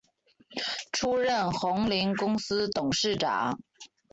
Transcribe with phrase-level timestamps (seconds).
[0.91, 3.59] 出任鸿霖公司董事长。